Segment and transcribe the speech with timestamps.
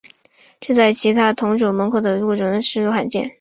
[0.59, 3.29] 这在其他同属蠓科的物种当中实属罕见。